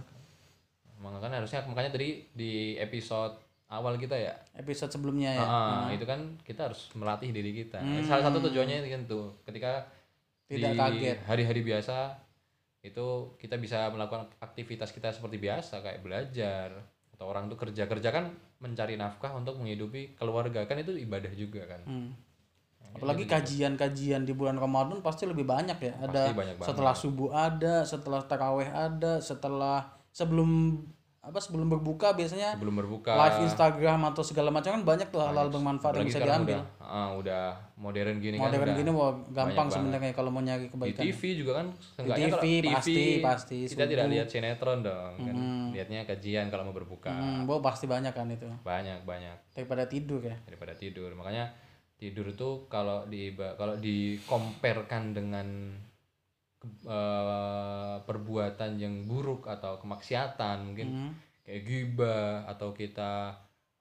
kan 1.00 1.32
harusnya 1.32 1.64
makanya 1.64 1.96
tadi 1.96 2.28
di 2.36 2.76
episode 2.76 3.50
awal 3.70 3.94
kita 3.96 4.18
ya. 4.18 4.34
Episode 4.58 4.90
sebelumnya 4.90 5.30
ya. 5.30 5.46
Ah, 5.46 5.86
itu 5.94 6.02
kan 6.02 6.36
kita 6.42 6.68
harus 6.68 6.90
melatih 6.98 7.30
diri 7.30 7.54
kita. 7.54 7.78
Salah 8.04 8.26
satu 8.28 8.42
tujuannya 8.42 8.82
itu 8.82 8.90
kan 8.90 9.02
tuh 9.06 9.30
ketika 9.46 9.86
Tidak 10.50 10.74
di 10.74 10.76
kaget. 10.76 11.18
hari-hari 11.30 11.62
biasa 11.62 12.10
itu 12.82 13.36
kita 13.38 13.54
bisa 13.62 13.86
melakukan 13.94 14.26
aktivitas 14.42 14.90
kita 14.90 15.14
seperti 15.14 15.38
biasa 15.38 15.78
kayak 15.84 16.02
belajar 16.02 16.74
atau 17.14 17.30
orang 17.30 17.46
tuh 17.46 17.56
kerja. 17.56 17.86
Kerja 17.86 18.10
kan 18.10 18.34
mencari 18.58 18.98
nafkah 18.98 19.30
untuk 19.38 19.54
menghidupi 19.62 20.18
keluarga. 20.18 20.66
Kan 20.66 20.82
itu 20.82 20.98
ibadah 20.98 21.30
juga 21.32 21.64
kan. 21.70 21.82
Hmm. 21.86 22.12
apalagi 22.90 23.22
kajian-kajian 23.22 24.26
di 24.26 24.34
bulan 24.34 24.58
Ramadan 24.58 24.98
pasti 24.98 25.22
lebih 25.22 25.46
banyak 25.46 25.78
ya. 25.78 25.94
Ada 26.10 26.34
banyak 26.34 26.58
banget. 26.58 26.74
setelah 26.74 26.90
subuh 26.90 27.30
ada 27.30 27.86
setelah 27.86 28.18
taraweh 28.26 28.66
ada 28.66 29.22
setelah 29.22 29.99
sebelum 30.20 30.76
apa 31.20 31.36
sebelum 31.36 31.68
berbuka 31.68 32.16
biasanya 32.16 32.56
sebelum 32.56 32.80
berbuka. 32.80 33.12
live 33.12 33.44
Instagram 33.44 34.08
atau 34.08 34.24
segala 34.24 34.48
macam 34.48 34.72
kan 34.72 34.82
banyak 34.88 35.12
tuh 35.12 35.20
hal-hal 35.20 35.52
bermanfaat 35.52 36.00
yang 36.00 36.08
bisa 36.08 36.16
diambil. 36.16 36.64
udah 36.64 36.80
ah, 36.80 37.08
udah 37.12 37.44
modern 37.76 38.16
gini 38.24 38.40
kan 38.40 38.48
modern 38.48 38.72
udah 38.72 38.76
gini 38.80 38.90
wah 38.90 39.12
gampang 39.28 39.68
sebenarnya 39.68 40.16
kalau 40.16 40.32
mau 40.32 40.40
nyari 40.40 40.66
di 40.66 40.72
kebaikan. 40.72 41.04
TV 41.04 41.20
juga 41.36 41.52
kan 41.60 41.66
seenggaknya 41.76 42.28
TV, 42.40 42.64
kalau 42.64 42.76
pasti, 42.80 43.04
pasti, 43.20 43.58
kita 43.68 43.84
tidak 43.84 44.06
lihat 44.08 44.26
sinetron 44.32 44.80
dong 44.80 45.12
kan. 45.20 45.34
Lihatnya 45.76 46.08
kajian 46.08 46.48
kalau 46.48 46.72
mau 46.72 46.74
berbuka. 46.74 47.12
Hmm, 47.12 47.44
wah, 47.44 47.60
pasti 47.60 47.84
banyak 47.84 48.16
kan 48.16 48.26
itu. 48.32 48.48
Banyak 48.64 49.04
banyak. 49.04 49.36
Daripada 49.52 49.84
tidur 49.84 50.24
ya. 50.24 50.40
Daripada 50.48 50.72
tidur. 50.72 51.12
Makanya 51.12 51.52
tidur 52.00 52.32
itu 52.32 52.64
kalau 52.72 53.04
di 53.04 53.36
kalau 53.36 53.76
dikomparkan 53.76 55.12
dengan 55.12 55.46
ke- 56.60 56.84
eh, 56.84 57.96
perbuatan 58.04 58.76
yang 58.76 59.08
buruk 59.08 59.48
atau 59.48 59.80
kemaksiatan 59.80 60.62
mungkin 60.62 60.88
Hmm. 60.92 61.12
kayak 61.42 61.62
gibah 61.64 62.44
atau 62.46 62.70
kita 62.70 63.32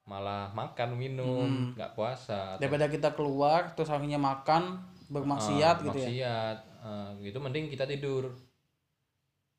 malah 0.08 0.50
makan 0.50 0.96
minum 0.96 1.76
nggak 1.76 1.92
puasa 1.94 2.56
atau 2.56 2.60
daripada 2.64 2.88
kita 2.88 3.12
keluar 3.14 3.70
terus 3.76 3.92
akhirnya 3.92 4.18
makan 4.18 4.80
bermaksiat 5.06 5.76
Ah, 5.78 5.84
gitu 5.86 5.98
ya? 6.00 6.08
maksiat 6.08 6.58
eh, 6.80 7.10
gitu 7.28 7.38
mending 7.38 7.68
kita 7.68 7.84
tidur. 7.84 8.32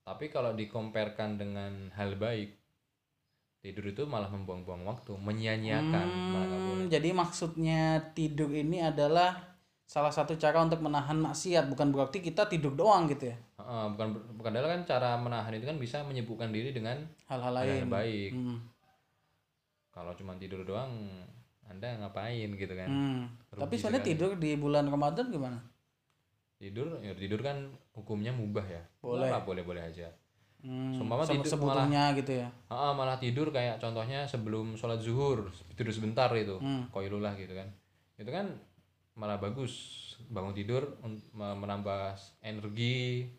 Tapi 0.01 0.33
kalau 0.33 0.57
dikomparkan 0.57 1.37
dengan 1.37 1.93
hal 1.93 2.17
baik 2.17 2.57
tidur 3.61 3.93
itu 3.93 4.09
malah 4.09 4.25
membuang-buang 4.27 4.81
waktu 4.89 5.13
malah 6.33 6.57
boleh 6.57 6.81
Hmm, 6.81 6.89
jadi 6.89 7.09
maksudnya 7.13 7.81
tidur 8.17 8.49
ini 8.49 8.81
adalah 8.81 9.50
salah 9.91 10.07
satu 10.09 10.33
cara 10.35 10.55
untuk 10.57 10.79
menahan 10.79 11.19
maksiat 11.19 11.67
bukan 11.67 11.91
berarti 11.91 12.21
kita 12.21 12.47
tidur 12.47 12.71
doang 12.71 13.05
gitu 13.05 13.27
ya 13.27 13.35
Heeh, 13.57 13.85
bukan 13.91 14.07
bukan 14.33 14.51
adalah 14.53 14.71
kan 14.71 14.87
cara 14.87 15.09
menahan 15.15 15.51
itu 15.51 15.65
kan 15.65 15.75
bisa 15.75 15.99
menyibukkan 16.01 16.47
diri 16.47 16.71
dengan 16.71 16.95
hal-hal 17.27 17.51
hal 17.51 17.59
lain 17.59 17.75
yang 17.77 17.91
baik 17.91 18.31
Hmm. 18.31 18.57
kalau 19.91 20.11
cuma 20.13 20.31
tidur 20.35 20.63
doang 20.63 20.91
anda 21.65 21.87
ngapain 21.97 22.47
gitu 22.49 22.71
kan 22.71 22.87
Hmm. 22.87 23.21
Rugi 23.49 23.59
tapi 23.59 23.73
sebenarnya 23.75 24.03
tidur 24.05 24.31
di 24.35 24.51
bulan 24.55 24.85
Ramadan 24.85 25.27
gimana 25.27 25.59
tidur 26.55 26.95
ya 26.99 27.11
tidur 27.13 27.41
kan 27.41 27.57
hukumnya 27.91 28.31
mubah 28.31 28.63
ya 28.63 28.81
Boleh. 28.99 29.27
Nggak 29.27 29.43
boleh 29.43 29.63
boleh 29.65 29.83
aja 29.83 30.07
hmm. 30.61 30.95
Seumpama 30.95 31.23
se- 31.25 31.35
tidur 31.35 31.49
sebutuhnya 31.49 32.15
gitu 32.15 32.31
ya 32.37 32.47
Ah, 32.67 32.93
malah 32.93 33.17
tidur 33.17 33.49
kayak 33.49 33.75
contohnya 33.77 34.23
sebelum 34.23 34.71
sholat 34.73 34.99
zuhur 34.99 35.51
tidur 35.73 35.91
sebentar 35.91 36.31
itu 36.31 36.55
Hmm. 36.55 36.87
koilulah 36.87 37.35
gitu 37.35 37.51
kan 37.51 37.67
itu 38.15 38.29
kan 38.29 38.47
malah 39.21 39.37
bagus. 39.37 39.99
Bangun 40.33 40.57
tidur 40.57 40.97
menambah 41.37 42.17
energi 42.41 43.29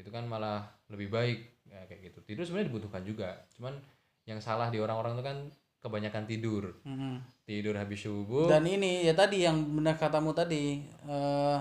itu 0.00 0.08
kan 0.08 0.24
malah 0.24 0.64
lebih 0.88 1.12
baik. 1.12 1.38
Ya, 1.68 1.84
kayak 1.84 2.08
gitu. 2.08 2.18
Tidur 2.24 2.48
sebenarnya 2.48 2.72
dibutuhkan 2.72 3.04
juga. 3.04 3.36
Cuman 3.52 3.76
yang 4.24 4.40
salah 4.40 4.72
di 4.72 4.80
orang-orang 4.80 5.20
itu 5.20 5.24
kan 5.24 5.38
kebanyakan 5.84 6.24
tidur. 6.24 6.64
Hmm. 6.88 7.20
tidur 7.46 7.78
habis 7.78 8.02
subuh. 8.02 8.50
Dan 8.50 8.66
ini 8.66 9.06
ya 9.06 9.14
tadi 9.14 9.46
yang 9.46 9.54
benar 9.78 9.94
katamu 9.94 10.34
tadi 10.34 10.82
eh, 10.82 11.58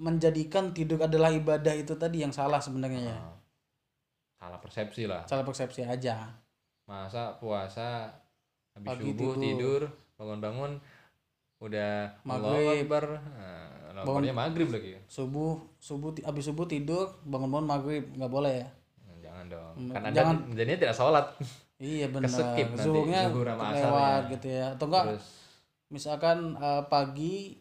menjadikan 0.00 0.72
tidur 0.72 1.04
adalah 1.04 1.28
ibadah 1.28 1.76
itu 1.76 1.92
tadi 2.00 2.24
yang 2.24 2.32
salah 2.32 2.56
sebenarnya 2.56 3.12
ya. 3.12 3.16
Ah, 3.20 3.36
salah 4.40 4.58
persepsi 4.64 5.04
lah. 5.04 5.28
Salah 5.28 5.44
persepsi 5.44 5.84
aja. 5.84 6.32
Masa 6.88 7.36
puasa 7.36 8.08
habis 8.72 8.88
Pagi 8.88 9.12
subuh 9.12 9.36
tidur 9.36 9.82
bangun-bangun 10.16 10.80
udah 11.60 12.08
Maghrib. 12.24 12.84
Akbar. 12.84 13.04
Nah, 13.20 13.68
Akbarnya 14.00 14.32
maghrib 14.32 14.72
lagi. 14.72 14.96
subuh 15.04 15.60
subuh 15.76 16.16
abis 16.24 16.48
subuh 16.48 16.64
tidur 16.64 17.04
bangun-bangun 17.22 17.68
maghrib 17.68 18.04
nggak 18.16 18.32
boleh 18.32 18.64
ya? 18.64 18.68
Nah, 19.04 19.16
jangan 19.20 19.44
dong. 19.46 19.74
Kan 19.92 20.00
anda 20.02 20.16
jangan- 20.16 20.40
jadinya 20.56 20.78
tidak 20.80 20.96
sholat. 20.96 21.26
Iya 21.76 22.06
benar. 22.12 22.28
Nanti, 22.28 22.62
zuhurnya 22.80 23.28
zuhur 23.28 23.44
lewat 23.44 23.76
ya. 24.24 24.32
gitu 24.32 24.46
ya. 24.48 24.66
Atau 24.72 24.88
enggak 24.88 25.04
terus 25.12 25.26
misalkan 25.90 26.38
eh, 26.56 26.82
pagi 26.86 27.60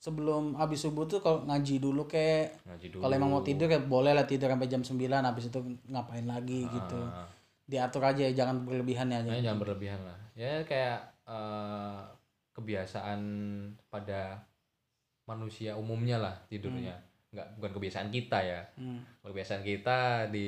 sebelum 0.00 0.56
habis 0.56 0.80
subuh 0.80 1.04
tuh 1.04 1.20
kalau 1.20 1.44
ngaji 1.44 1.76
dulu 1.76 2.08
kayak 2.08 2.56
kalau 2.96 3.12
emang 3.12 3.28
mau 3.28 3.44
tidur 3.44 3.68
ya 3.68 3.76
boleh 3.76 4.16
lah 4.16 4.24
tidur 4.24 4.48
sampai 4.48 4.64
jam 4.64 4.80
9 4.80 4.96
habis 5.20 5.52
itu 5.52 5.60
ngapain 5.86 6.24
lagi 6.24 6.64
gitu. 6.64 6.96
Ah, 7.04 7.28
diatur 7.68 8.00
aja 8.00 8.24
ya 8.24 8.32
jangan 8.32 8.64
berlebihan 8.64 9.12
ya 9.12 9.20
aja 9.20 9.28
makanya 9.28 9.44
jangan 9.44 9.60
berlebihan 9.60 10.00
lah. 10.00 10.16
Ya 10.32 10.64
kayak 10.64 10.98
eh, 11.28 12.00
kebiasaan 12.60 13.20
pada 13.88 14.44
manusia 15.24 15.74
umumnya 15.80 16.20
lah 16.20 16.34
tidurnya. 16.46 16.94
Nggak 17.30 17.46
bukan 17.56 17.72
kebiasaan 17.78 18.08
kita 18.10 18.38
ya. 18.42 18.60
Hmm, 18.76 19.00
kebiasaan 19.22 19.62
kita 19.62 20.28
di 20.28 20.46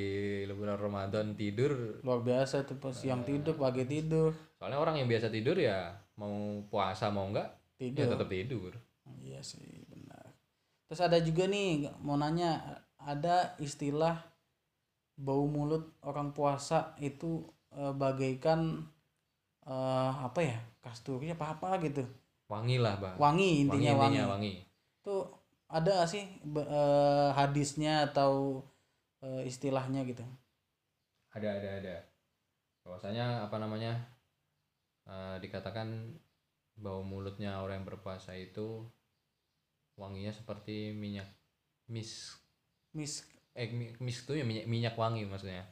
bulan 0.52 0.76
Ramadan 0.76 1.38
tidur 1.38 2.02
luar 2.02 2.20
biasa 2.20 2.66
tuh 2.66 2.76
pas 2.76 2.92
siang 2.92 3.22
tidur 3.22 3.54
pagi 3.56 3.86
tidur. 3.86 4.34
soalnya 4.58 4.78
orang 4.78 4.98
yang 4.98 5.08
biasa 5.10 5.30
tidur 5.30 5.58
ya 5.58 5.90
mau 6.18 6.62
puasa 6.70 7.10
mau 7.10 7.26
enggak 7.30 7.50
ya 7.78 7.90
tidur. 7.90 8.14
tetap 8.14 8.28
tidur. 8.30 8.72
Iya 9.22 9.40
sih 9.42 9.86
benar. 9.86 10.34
Terus 10.90 11.00
ada 11.02 11.18
juga 11.22 11.46
nih 11.46 11.90
mau 12.02 12.18
nanya 12.18 12.82
ada 12.98 13.54
istilah 13.58 14.18
bau 15.18 15.46
mulut 15.46 15.94
orang 16.02 16.34
puasa 16.34 16.94
itu 16.98 17.46
eh, 17.74 17.94
bagaikan 17.94 18.86
eh, 19.66 20.10
apa 20.26 20.40
ya 20.42 20.58
kasturi 20.84 21.30
apa 21.34 21.56
apa 21.58 21.78
gitu. 21.84 22.02
Wangi 22.50 22.76
lah 22.82 22.94
bang. 23.00 23.16
Wangi 23.16 23.48
intinya 23.64 23.92
wangi, 23.96 24.18
intinya 24.18 24.24
wangi. 24.36 24.52
itu 25.02 25.14
ada 25.72 25.90
nggak 25.98 26.10
sih 26.10 26.24
eh, 26.76 27.28
hadisnya 27.32 28.10
atau 28.12 28.60
eh, 29.24 29.42
istilahnya 29.48 30.04
gitu? 30.04 30.24
Ada 31.32 31.48
ada 31.58 31.70
ada. 31.80 31.96
Bahwasanya 32.84 33.46
apa 33.46 33.56
namanya 33.62 33.92
eh, 35.06 35.36
dikatakan 35.42 35.88
bau 36.76 37.00
mulutnya 37.04 37.60
orang 37.62 37.82
yang 37.82 37.88
berpuasa 37.88 38.32
itu 38.36 38.84
wanginya 40.00 40.32
seperti 40.32 40.90
minyak 40.96 41.28
mis 41.92 42.32
mis 42.96 43.12
eh 43.52 43.68
mi- 43.68 43.92
mis 44.00 44.18
itu 44.24 44.32
ya 44.40 44.44
minyak 44.44 44.66
minyak 44.68 44.94
wangi 44.96 45.24
maksudnya. 45.28 45.64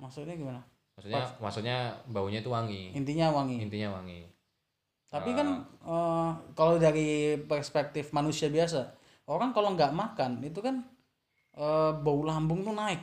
Maksudnya 0.00 0.36
gimana 0.36 0.60
maksudnya 0.96 1.22
maksudnya 1.38 1.76
baunya 2.06 2.38
itu 2.38 2.48
wangi 2.48 2.94
intinya 2.94 3.26
wangi 3.32 3.58
intinya 3.60 3.90
wangi 3.92 4.20
Tapi 5.06 5.30
kan 5.30 5.46
eh, 5.80 6.30
kalau 6.52 6.74
dari 6.76 7.38
perspektif 7.40 8.10
manusia 8.10 8.46
biasa, 8.48 8.82
orang 9.24 9.50
kalau 9.50 9.70
nggak 9.70 9.94
makan 9.94 10.42
itu 10.42 10.58
kan 10.58 10.82
eh, 11.52 11.92
bau 11.94 12.22
lambung 12.22 12.62
tuh 12.62 12.74
naik, 12.74 12.98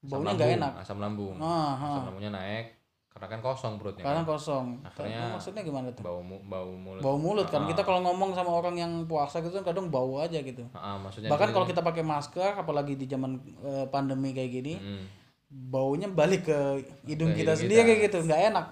baunya 0.00 0.34
nggak 0.34 0.50
enak. 0.56 0.72
asam 0.82 0.98
lambung 0.98 1.38
Ah, 1.38 1.78
asam 1.78 2.10
lambungnya 2.10 2.32
naik 2.32 2.74
karena 3.06 3.26
kan 3.28 3.38
kosong 3.40 3.72
perutnya 3.76 4.02
karena 4.02 4.24
kan. 4.24 4.30
kosong. 4.30 4.66
Akhirnya- 4.82 5.20
Tapi 5.20 5.32
maksudnya 5.32 5.62
gimana 5.62 5.88
tuh? 5.92 6.02
bau 6.02 6.20
mu- 6.20 6.42
bau 6.42 6.72
mulut 6.72 7.00
Bau 7.00 7.14
mulut 7.16 7.46
kan. 7.46 7.60
Ah, 7.60 7.68
Kita 7.68 7.84
kalau 7.84 8.00
ngomong 8.02 8.32
sama 8.32 8.50
orang 8.50 8.74
yang 8.74 8.92
puasa 9.04 9.38
gitu 9.38 9.52
kan 9.52 9.62
kadang 9.64 9.86
bau 9.86 10.18
aja 10.18 10.40
gitu. 10.40 10.64
ah, 10.72 10.96
maksudnya 10.96 11.28
Bahkan 11.28 11.52
kalau 11.52 11.66
kita 11.68 11.84
pakai 11.84 12.02
masker, 12.02 12.50
apalagi 12.56 12.96
di 12.96 13.06
zaman 13.06 13.36
eh, 13.62 13.86
pandemi 13.86 14.32
kayak 14.32 14.50
gini, 14.50 14.74
Mm. 14.74 15.04
Baunya 15.52 16.08
balik 16.08 16.48
ke 16.48 16.58
hidung 17.04 17.36
Ke 17.36 17.44
kita 17.44 17.52
hidung 17.52 17.62
sendiri 17.68 17.92
kita. 18.00 18.04
gitu, 18.08 18.18
nggak 18.24 18.42
enak. 18.48 18.66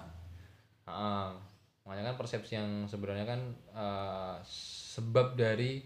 Ah, 0.89 1.37
makanya 1.85 2.11
kan 2.11 2.17
persepsi 2.17 2.57
yang 2.57 2.89
sebenarnya 2.89 3.25
kan 3.29 3.41
eh, 3.77 4.35
sebab 4.97 5.37
dari 5.37 5.85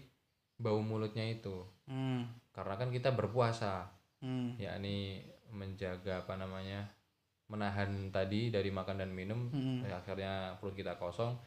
bau 0.56 0.80
mulutnya 0.80 1.28
itu. 1.28 1.60
Hmm, 1.84 2.24
karena 2.56 2.74
kan 2.80 2.88
kita 2.88 3.12
berpuasa. 3.12 3.92
Hmm, 4.24 4.56
yakni 4.56 5.20
menjaga 5.52 6.24
apa 6.24 6.40
namanya 6.40 6.88
menahan 7.46 8.10
tadi 8.10 8.50
dari 8.50 8.74
makan 8.74 9.04
dan 9.04 9.10
minum 9.14 9.52
hmm. 9.52 9.86
dan 9.86 9.92
akhirnya 10.02 10.32
perut 10.58 10.74
kita 10.74 10.98
kosong 10.98 11.38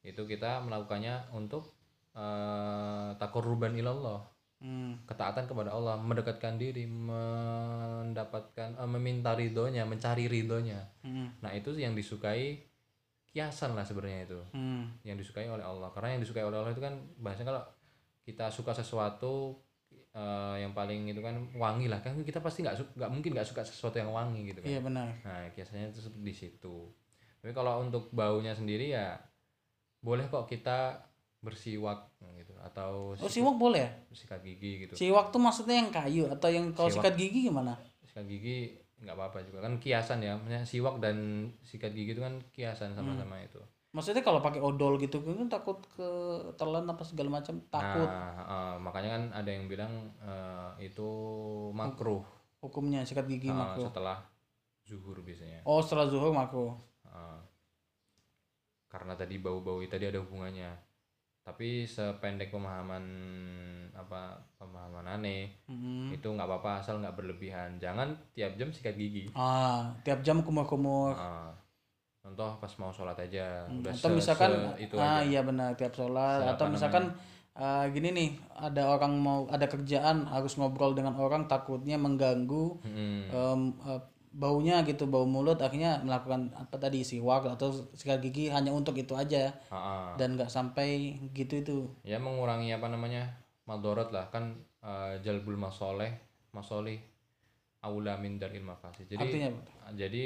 itu 0.00 0.24
kita 0.24 0.64
melakukannya 0.64 1.32
untuk 1.36 1.68
eh 2.14 3.10
takoruban 3.18 3.76
ilallah 3.76 4.22
hmm. 4.64 5.04
ketaatan 5.04 5.44
kepada 5.44 5.76
Allah 5.76 6.00
mendekatkan 6.00 6.56
diri 6.56 6.88
mendapatkan 6.88 8.80
eh, 8.80 8.88
meminta 8.88 9.36
ridhonya 9.36 9.84
mencari 9.84 10.24
ridhonya. 10.24 10.80
Hmm, 11.04 11.28
nah 11.44 11.52
itu 11.52 11.76
yang 11.76 11.92
disukai 11.92 12.64
kiasan 13.28 13.76
lah 13.76 13.84
sebenarnya 13.84 14.24
itu. 14.24 14.40
Hmm. 14.56 14.88
yang 15.04 15.20
disukai 15.20 15.44
oleh 15.44 15.62
Allah. 15.62 15.92
Karena 15.92 16.16
yang 16.16 16.24
disukai 16.24 16.48
oleh 16.48 16.56
Allah 16.56 16.72
itu 16.72 16.80
kan 16.80 16.96
bahasanya 17.20 17.52
kalau 17.52 17.62
kita 18.24 18.48
suka 18.48 18.72
sesuatu 18.72 19.60
eh, 20.16 20.56
yang 20.64 20.72
paling 20.72 21.12
itu 21.12 21.20
kan 21.20 21.36
wangi 21.60 21.92
lah. 21.92 22.00
Kan 22.00 22.24
kita 22.24 22.40
pasti 22.40 22.64
nggak 22.64 22.96
nggak 22.96 23.10
mungkin 23.12 23.36
nggak 23.36 23.44
suka 23.46 23.60
sesuatu 23.60 24.00
yang 24.00 24.08
wangi 24.08 24.48
gitu 24.48 24.64
kan. 24.64 24.70
Iya 24.72 24.80
benar. 24.80 25.12
nah 25.20 25.44
kiasannya 25.52 25.92
itu 25.92 26.00
di 26.24 26.32
situ. 26.32 26.88
Tapi 27.44 27.52
kalau 27.52 27.84
untuk 27.84 28.08
baunya 28.16 28.56
sendiri 28.56 28.88
ya 28.96 29.20
boleh 30.00 30.28
kok 30.28 30.48
kita 30.48 30.96
bersiwak 31.44 32.08
gitu 32.40 32.56
atau 32.58 33.12
Oh 33.14 33.28
siwak 33.28 33.54
boleh 33.54 33.84
ya? 33.84 33.90
sikat 34.10 34.40
gigi 34.40 34.88
gitu 34.88 34.94
Siwak 34.96 35.28
tuh 35.28 35.38
maksudnya 35.38 35.76
yang 35.84 35.92
kayu 35.92 36.24
atau 36.32 36.48
yang 36.48 36.72
kalau 36.72 36.88
Siwak. 36.88 37.04
sikat 37.04 37.14
gigi 37.20 37.40
gimana? 37.46 37.76
sikat 38.02 38.24
gigi 38.24 38.72
nggak 39.04 39.12
apa-apa 39.12 39.44
juga 39.44 39.58
kan 39.60 39.76
kiasan 39.76 40.24
ya 40.24 40.32
maksudnya 40.40 40.64
siwak 40.64 40.96
dan 41.04 41.16
sikat 41.60 41.92
gigi 41.92 42.16
itu 42.16 42.22
kan 42.24 42.40
kiasan 42.48 42.96
sama-sama 42.96 43.36
itu 43.42 43.60
maksudnya 43.92 44.24
kalau 44.24 44.40
pakai 44.40 44.58
odol 44.58 44.96
gitu 44.96 45.20
kan 45.20 45.46
takut 45.46 45.78
ke 45.92 46.08
telan 46.56 46.88
apa 46.88 47.02
segala 47.04 47.38
macam 47.38 47.60
takut 47.68 48.08
Nah, 48.08 48.32
eh, 48.42 48.74
makanya 48.80 49.10
kan 49.14 49.22
ada 49.34 49.50
yang 49.52 49.68
bilang 49.68 49.92
eh, 50.18 50.88
itu 50.88 51.08
makruh 51.70 52.24
hukumnya 52.64 53.04
sikat 53.04 53.28
gigi 53.28 53.50
eh, 53.50 53.54
makruh 53.54 53.86
setelah 53.92 54.24
zuhur 54.88 55.20
biasanya. 55.20 55.60
oh 55.68 55.84
setelah 55.84 56.06
zuhur 56.08 56.32
makruh 56.32 56.72
Eh, 57.04 57.40
karena 58.88 59.14
tadi 59.14 59.36
bau-bau 59.38 59.82
tadi 59.86 60.06
ada 60.06 60.22
hubungannya. 60.22 60.70
Tapi 61.44 61.84
sependek 61.84 62.48
pemahaman 62.48 63.04
apa 63.92 64.32
pemahaman 64.56 65.04
aneh 65.06 65.52
Mhm. 65.66 66.08
itu 66.10 66.24
nggak 66.26 66.44
apa-apa 66.46 66.80
asal 66.80 66.98
nggak 66.98 67.14
berlebihan. 67.14 67.76
Jangan 67.76 68.10
tiap 68.32 68.56
jam 68.56 68.68
sikat 68.68 68.96
gigi. 68.96 69.28
ah 69.30 69.92
tiap 70.00 70.20
jam 70.20 70.40
kumur-kumur 70.40 71.12
Eh, 71.12 71.50
contoh 72.18 72.56
pas 72.56 72.72
mau 72.74 72.88
sholat 72.88 73.14
aja 73.18 73.68
udah 73.70 73.92
atau 73.92 74.08
se- 74.08 74.16
misalkan 74.16 74.50
se- 74.50 74.82
itu 74.82 74.94
ah 74.96 75.20
aja. 75.20 75.28
iya 75.28 75.40
benar 75.42 75.70
tiap 75.74 75.92
sholat 75.92 76.40
Se- 76.40 76.48
atau 76.50 76.66
misalkan 76.66 77.04
ah, 77.54 77.84
gini 77.86 78.08
nih 78.10 78.30
ada 78.50 78.88
orang 78.88 79.14
mau 79.14 79.44
ada 79.46 79.62
kerjaan 79.64 80.24
harus 80.24 80.56
ngobrol 80.56 80.90
dengan 80.90 81.14
orang 81.14 81.44
takutnya 81.44 81.94
mengganggu 81.94 82.80
Mm-mm. 82.80 83.20
em, 83.30 83.60
eh, 83.84 84.00
baunya 84.34 84.82
gitu 84.82 85.06
bau 85.06 85.22
mulut 85.22 85.62
akhirnya 85.62 86.02
melakukan 86.02 86.50
apa 86.58 86.74
tadi 86.74 87.06
siwak 87.06 87.46
atau 87.46 87.70
sikat 87.94 88.18
gigi 88.18 88.50
hanya 88.50 88.74
untuk 88.74 88.98
itu 88.98 89.14
aja. 89.14 89.54
Ha-ha. 89.70 90.18
dan 90.18 90.34
nggak 90.34 90.50
sampai 90.50 91.14
gitu 91.30 91.54
itu. 91.62 91.78
Ya 92.02 92.18
mengurangi 92.18 92.74
apa 92.74 92.90
namanya 92.90 93.30
madorot 93.70 94.10
lah. 94.10 94.26
Kan 94.34 94.58
eh, 94.82 95.22
jalbul 95.22 95.54
masoleh 95.54 96.10
masolih 96.50 96.98
aula 97.86 98.18
min 98.18 98.42
daril 98.42 98.66
mafasid. 98.66 99.06
Jadi 99.06 99.22
artinya 99.22 99.50
jadi 99.94 100.24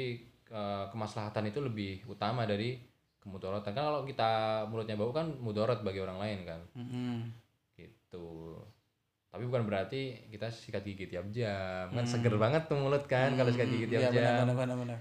eh, 0.49 0.85
kemaslahatan 0.89 1.53
itu 1.53 1.61
lebih 1.61 2.09
utama 2.09 2.49
dari 2.49 2.81
kemudorotan. 3.21 3.77
Kan 3.77 3.85
kalau 3.85 4.01
kita 4.09 4.65
mulutnya 4.65 4.97
bau 4.97 5.13
kan 5.13 5.29
mudorot 5.37 5.85
bagi 5.85 6.01
orang 6.01 6.17
lain 6.17 6.39
kan. 6.49 6.61
Mm-mm. 6.73 7.17
gitu 7.79 8.59
tapi 9.29 9.45
bukan 9.45 9.61
berarti 9.63 10.25
kita 10.29 10.49
sikat 10.49 10.81
gigi 10.81 11.05
tiap 11.05 11.29
jam. 11.29 11.89
Kan 11.89 12.05
seger 12.05 12.33
banget 12.35 12.65
tuh 12.65 12.77
mulut 12.81 13.05
kan 13.05 13.33
kalau 13.37 13.49
sikat 13.53 13.69
gigi 13.69 13.85
tiap 13.87 14.09
Iya, 14.09 14.11
jam. 14.11 14.45
benar, 14.49 14.55
benar, 14.57 14.77
benar, 14.77 14.99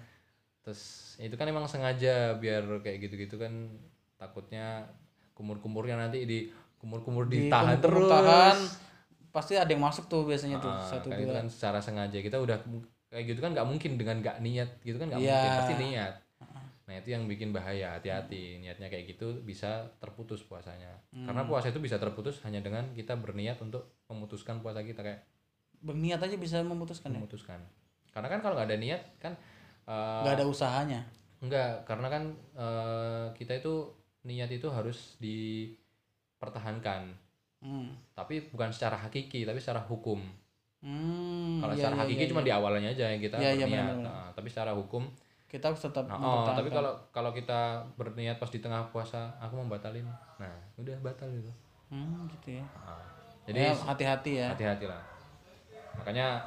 terus 0.62 0.80
itu 1.16 1.32
kan 1.35 1.49
emang 1.49 1.64
sengaja 1.64 2.37
biar 2.37 2.62
kayak 2.85 3.08
gitu-gitu 3.08 3.40
kan 3.40 3.73
takutnya 4.20 4.85
kumur-kumurnya 5.32 5.97
nanti 5.97 6.28
di 6.28 6.38
kumur-kumur 6.76 7.25
Di 7.26 7.49
ditahan 7.49 7.80
kumur-kumur 7.80 8.04
terus. 8.04 8.12
tahan, 8.12 8.56
pasti 9.32 9.52
ada 9.56 9.70
yang 9.73 9.82
masuk 9.82 10.04
tuh 10.06 10.28
biasanya 10.28 10.61
tuh 10.61 10.70
Ah, 10.70 10.82
satu 10.82 11.08
kan 11.08 11.18
itu 11.18 11.30
dua 11.30 11.37
kan 11.40 11.47
secara 11.49 11.78
sengaja. 11.80 12.18
Kita 12.20 12.37
udah 12.37 12.58
kayak 13.08 13.25
gitu 13.32 13.40
kan 13.40 13.56
nggak 13.56 13.64
mungkin 13.66 13.97
dengan 13.97 14.16
nggak 14.20 14.37
niat 14.44 14.68
gitu 14.85 15.00
kan 15.00 15.08
nggak 15.08 15.23
Iya. 15.25 15.32
mungkin 15.32 15.50
pasti 15.56 15.75
niat 15.80 16.14
nah 16.88 16.97
itu 16.97 17.12
yang 17.12 17.28
bikin 17.28 17.52
bahaya 17.52 18.00
hati-hati 18.00 18.64
niatnya 18.64 18.88
kayak 18.88 19.12
gitu 19.12 19.45
bisa 19.45 19.92
terputus 20.00 20.40
puasanya 20.40 20.88
karena 21.12 21.45
Hmm. 21.45 21.50
puasa 21.52 21.68
itu 21.68 21.76
bisa 21.78 22.00
terputus 22.00 22.40
hanya 22.49 22.64
dengan 22.64 22.88
kita 22.97 23.12
berniat 23.12 23.61
untuk 23.61 24.00
memutuskan 24.09 24.64
puasa 24.64 24.80
kita 24.80 25.04
kayak 25.04 25.21
berniat 25.85 26.16
aja 26.18 26.40
bisa 26.40 26.64
memutuskan 26.64 27.12
ya 27.12 27.21
memutuskan 27.21 27.61
karena 28.09 28.28
kan 28.33 28.40
kalau 28.40 28.57
nggak 28.57 28.73
ada 28.73 28.78
niat 28.80 29.02
kan 29.21 29.37
eh, 29.85 30.21
nggak 30.25 30.37
ada 30.40 30.47
usahanya 30.49 31.04
Enggak, 31.38 31.87
karena 31.87 32.11
kan 32.11 32.23
eh, 32.59 33.26
kita 33.38 33.62
itu 33.62 33.87
niat 34.26 34.50
itu 34.50 34.66
harus 34.75 35.14
dipertahankan, 35.23 37.14
hmm. 37.62 37.88
tapi 38.14 38.50
bukan 38.50 38.75
secara 38.75 38.99
hakiki, 38.99 39.47
tapi 39.47 39.62
secara 39.62 39.78
hukum. 39.87 40.18
Hmm, 40.78 41.59
Kalau 41.59 41.75
iya, 41.75 41.78
secara 41.78 41.95
iya, 41.95 42.02
hakiki 42.07 42.23
iya, 42.26 42.30
cuma 42.30 42.42
iya. 42.42 42.47
di 42.47 42.52
awalnya 42.54 42.88
aja 42.90 43.05
yang 43.11 43.22
kita 43.22 43.37
Iya, 43.38 43.51
iya, 43.55 43.66
berniat. 43.66 43.87
benar-benar. 43.87 44.11
Nah, 44.11 44.29
tapi 44.35 44.48
secara 44.51 44.72
hukum, 44.74 45.07
kita 45.48 45.72
harus 45.72 45.80
tetap 45.80 46.04
nah, 46.04 46.20
oh, 46.20 46.44
tapi 46.52 46.68
kalau 46.68 46.92
kalau 47.08 47.32
kita 47.32 47.80
berniat 47.96 48.37
pas 48.37 48.52
di 48.52 48.61
tengah 48.61 48.92
puasa, 48.92 49.32
aku 49.40 49.56
mau 49.56 49.72
batalin, 49.72 50.04
nah 50.37 50.52
udah 50.76 50.92
batal 51.00 51.32
gitu. 51.32 51.48
hmm, 51.88 52.28
gitu 52.37 52.61
ya 52.61 52.64
Nah, 52.84 53.00
jadi 53.48 53.72
jadi 53.72 53.88
hati-hati 53.88 54.32
ya 54.44 54.48
hati-hati 54.52 54.84
lah. 54.84 55.02
Makanya 55.96 56.44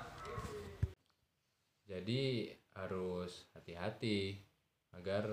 jadi 1.90 2.54
harus 2.78 3.50
hati-hati 3.58 4.38
agar 4.94 5.26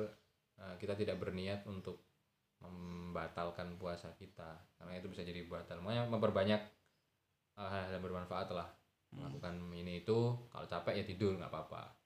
eh, 0.58 0.74
kita 0.80 0.96
tidak 0.96 1.20
berniat 1.20 1.68
untuk 1.68 2.08
membatalkan 2.58 3.78
puasa 3.78 4.10
kita 4.18 4.58
karena 4.80 4.98
itu 4.98 5.12
bisa 5.12 5.22
jadi 5.22 5.44
batal. 5.44 5.84
Makanya 5.84 6.08
memperbanyak 6.08 6.62
eh, 7.60 7.68
hal-hal 7.68 8.00
yang 8.00 8.04
bermanfaat 8.04 8.48
lah. 8.56 8.72
Melakukan 9.08 9.56
ini 9.72 10.04
itu 10.04 10.36
kalau 10.52 10.64
capek 10.64 11.00
ya 11.00 11.04
tidur 11.04 11.36
nggak 11.36 11.52
apa-apa. 11.52 11.97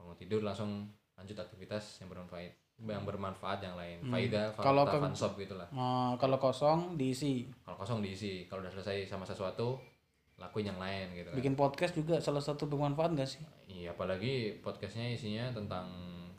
Bangun 0.00 0.16
tidur 0.16 0.40
langsung 0.40 0.88
lanjut 1.12 1.36
aktivitas 1.36 2.00
yang 2.00 2.08
bermanfaat 2.08 2.56
yang 2.80 3.04
bermanfaat 3.04 3.60
yang 3.60 3.76
lain. 3.76 4.00
Faida, 4.02 4.48
Kalau 4.54 4.82
ke- 4.82 4.96
fansop 4.98 5.36
gitulah. 5.36 5.68
Nah, 5.70 6.16
kalau 6.16 6.40
kosong 6.40 6.96
diisi 6.96 7.44
Kalau 7.60 7.76
kosong 7.76 8.00
diisi. 8.00 8.48
Kalau 8.48 8.64
udah 8.64 8.72
selesai 8.72 9.04
sama 9.04 9.22
sesuatu 9.22 9.76
lakuin 10.34 10.64
yang 10.66 10.80
lain 10.80 11.12
gitu 11.14 11.28
kan. 11.28 11.36
bikin 11.36 11.52
podcast 11.52 11.92
juga 11.92 12.16
salah 12.16 12.40
satu 12.40 12.64
bermanfaat 12.64 13.12
gak 13.12 13.28
sih 13.28 13.44
Iya, 13.68 13.92
apalagi 13.92 14.56
podcastnya 14.58 15.04
isinya 15.06 15.52
tentang 15.52 15.84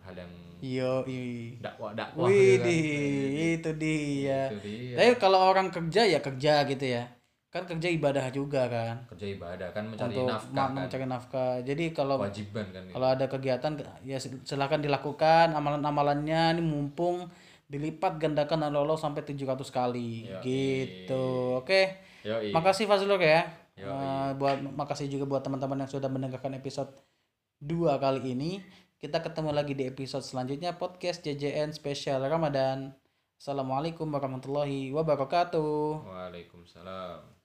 hal 0.01 0.17
yang 0.17 0.33
Yo, 0.57 1.05
iya. 1.05 1.61
dakwah 1.61 1.93
dakwah 1.93 2.25
Wih, 2.25 2.57
gitu 2.57 2.65
kan. 2.65 3.53
itu 3.53 3.71
dia. 3.77 4.41
Itu 4.47 4.57
dia. 4.59 4.93
Tapi 4.95 5.09
kalau 5.15 5.39
orang 5.43 5.69
kerja 5.69 6.01
ya 6.03 6.17
kerja 6.17 6.65
gitu 6.65 6.85
ya. 6.87 7.05
Kan 7.51 7.67
kerja 7.67 7.91
ibadah 7.91 8.31
juga 8.31 8.63
kan. 8.71 8.95
Kerja 9.11 9.27
ibadah 9.27 9.75
kan 9.75 9.83
mencari 9.83 10.15
Untuk 10.15 10.31
nafkah 10.31 10.55
kan. 10.55 10.71
mencari 10.71 11.03
nafkah. 11.05 11.53
Jadi 11.59 11.91
kalau 11.91 12.15
Kewajiban 12.15 12.65
kan. 12.71 12.83
kalau 12.87 13.07
ada 13.11 13.25
kegiatan 13.27 13.71
ya 14.07 14.15
sil- 14.23 14.39
silakan 14.47 14.79
dilakukan 14.79 15.51
amalan-amalannya 15.51 16.55
ini 16.55 16.63
mumpung 16.63 17.27
dilipat 17.67 18.19
gandakan 18.19 18.71
oleh 18.71 18.79
Allah 18.83 18.95
sampai 18.95 19.27
700 19.27 19.67
kali 19.67 20.31
Yoi. 20.31 20.43
gitu. 20.47 21.59
Oke. 21.59 21.99
Yoi. 22.23 22.55
Makasih 22.55 22.87
Fazlur 22.87 23.19
ya. 23.19 23.43
Yoi. 23.75 23.87
Eh, 23.87 24.31
buat 24.39 24.55
makasih 24.63 25.11
juga 25.11 25.27
buat 25.27 25.43
teman-teman 25.43 25.83
yang 25.83 25.91
sudah 25.91 26.07
mendengarkan 26.07 26.55
episode 26.55 26.91
2 27.59 27.99
kali 27.99 28.31
ini. 28.31 28.63
Kita 28.95 29.19
ketemu 29.19 29.51
lagi 29.51 29.75
di 29.75 29.91
episode 29.91 30.23
selanjutnya 30.23 30.79
podcast 30.79 31.19
JJN 31.19 31.75
spesial 31.75 32.23
Ramadan. 32.23 32.95
Assalamualaikum 33.35 34.07
warahmatullahi 34.07 34.93
wabarakatuh. 34.95 36.05
Waalaikumsalam. 36.07 37.40